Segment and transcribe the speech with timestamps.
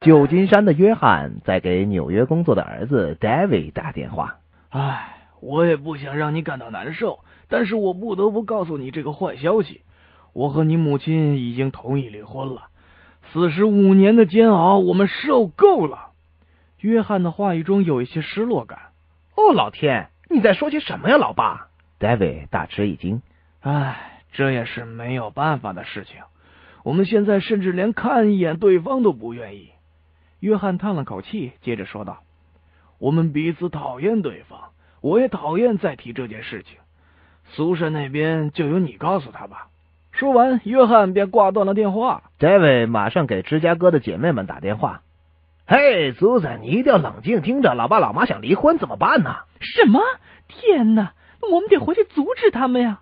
[0.00, 4.38] 旧金山的约翰在给纽约工作的儿子 David 打电话。
[4.70, 9.82] 唉，我也不想让你感到难受，但是我不得不告诉你这个坏消息：
[10.32, 12.68] 我和你母亲已经同意离婚了。
[13.30, 16.12] 四十五年的煎熬，我们受够了。
[16.78, 18.78] 约翰的话语中有一些失落感。
[19.36, 23.20] 哦，老天，你在说些什么呀，老爸？David 大吃一惊。
[23.60, 26.22] 唉，这也是没有办法的事情。
[26.84, 29.68] 我们现在甚至连看一眼对方都不愿意。
[30.40, 32.18] 约翰叹了口气，接着说道
[32.98, 36.76] ：“我们彼此讨厌对方，我也讨厌再提这件事情。
[37.52, 39.68] 苏珊那边就由你告诉他吧。”
[40.12, 42.24] 说完，约翰便挂断了电话。
[42.38, 45.02] David 马上给芝加哥的姐妹们打电话
[45.66, 50.00] ：“嘿，苏珊，你一定要冷静听着，老爸老妈想离婚怎么办呢？”“什么？
[50.48, 51.12] 天哪！
[51.52, 53.00] 我们得回去阻止他们呀！”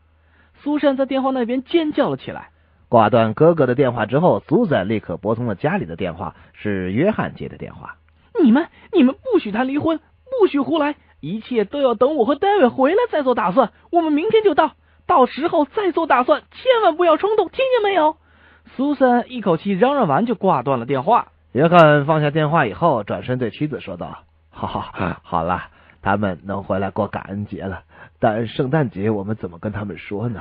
[0.63, 2.51] 苏珊在电话那边尖叫了起来。
[2.89, 7.97] 挂断哥哥的电话之后，苏珊立刻拨通了家里的电话，是约翰接的电话。
[8.43, 10.01] 你们，你们不许谈离婚，
[10.41, 13.73] 不许胡来，一切都要等我和戴维回来再做打算。
[13.91, 14.73] 我们明天就到，
[15.07, 18.17] 到时候再做打算，千万不要冲动，听见没有？
[18.77, 21.29] 苏珊一口气嚷嚷完就挂断了电话。
[21.53, 24.19] 约翰放下电话以后，转身对妻子说道
[24.51, 25.65] ：“好好好了，
[26.01, 27.81] 他们能回来过感恩节了，
[28.21, 30.41] 但圣诞节我们怎么跟他们说呢？”